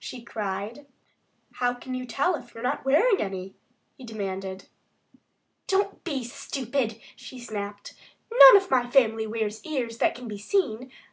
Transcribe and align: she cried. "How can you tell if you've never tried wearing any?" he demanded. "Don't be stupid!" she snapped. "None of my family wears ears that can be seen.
she 0.00 0.20
cried. 0.20 0.84
"How 1.62 1.72
can 1.72 1.94
you 1.94 2.06
tell 2.06 2.34
if 2.34 2.52
you've 2.56 2.64
never 2.64 2.74
tried 2.78 2.84
wearing 2.84 3.22
any?" 3.22 3.54
he 3.96 4.02
demanded. 4.02 4.66
"Don't 5.68 6.02
be 6.02 6.24
stupid!" 6.24 7.00
she 7.14 7.38
snapped. 7.38 7.94
"None 8.32 8.56
of 8.60 8.68
my 8.68 8.90
family 8.90 9.28
wears 9.28 9.64
ears 9.64 9.98
that 9.98 10.16
can 10.16 10.26
be 10.26 10.38
seen. 10.38 10.90